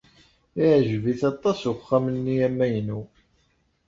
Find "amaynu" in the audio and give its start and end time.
2.47-3.01